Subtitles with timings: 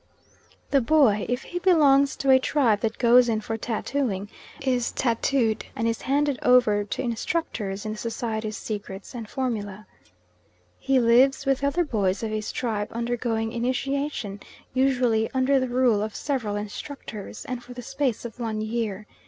[0.71, 5.67] The boy, if he belongs to a tribe that goes in for tattooing, is tattooed,
[5.75, 9.85] and is handed over to instructors in the societies' secrets and formula.
[10.79, 14.39] He lives, with the other boys of his tribe undergoing initiation,
[14.73, 19.05] usually under the rule of several instructors, and for the space of one year.